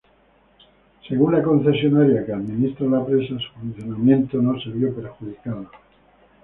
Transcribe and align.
Según 1.07 1.31
la 1.35 1.43
concesionaria 1.43 2.25
que 2.25 2.33
administra 2.33 2.87
la 2.87 3.05
presa, 3.05 3.35
su 3.37 3.59
funcionamiento 3.59 4.41
no 4.41 4.59
se 4.59 4.71
vio 4.71 4.95
perjudicado. 4.95 5.69